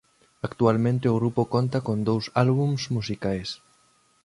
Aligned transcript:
Actualmente 0.47 1.05
o 1.13 1.17
grupo 1.19 1.41
conta 1.53 1.77
con 1.87 1.97
dous 2.09 2.25
álbums 2.43 2.81
musicais. 2.95 3.49